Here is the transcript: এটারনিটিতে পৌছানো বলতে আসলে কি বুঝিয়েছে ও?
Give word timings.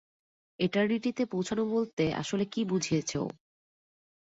এটারনিটিতে 0.59 1.23
পৌছানো 1.25 1.63
বলতে 1.65 2.03
আসলে 2.13 2.43
কি 2.45 2.61
বুঝিয়েছে 2.65 3.15
ও? 3.17 3.27